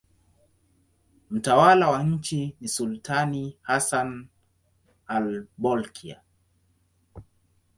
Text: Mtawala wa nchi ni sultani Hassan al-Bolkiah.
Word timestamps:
Mtawala 1.29 1.89
wa 1.89 2.03
nchi 2.03 2.55
ni 2.61 2.67
sultani 2.67 3.57
Hassan 3.61 4.27
al-Bolkiah. 5.07 6.21